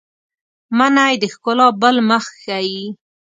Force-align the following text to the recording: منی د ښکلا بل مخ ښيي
منی 0.77 1.13
د 1.21 1.23
ښکلا 1.33 1.67
بل 1.81 1.95
مخ 2.09 2.25
ښيي 2.41 2.81